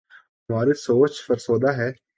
ہماری 0.49 0.73
سوچ 0.73 1.21
فرسودہ 1.27 1.71
ہے۔ 1.77 1.89